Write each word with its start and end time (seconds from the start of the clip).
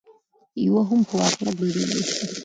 يوه 0.65 0.81
هم 0.89 1.01
په 1.07 1.13
واقعيت 1.19 1.55
بدله 1.59 1.85
نشوه 1.91 2.27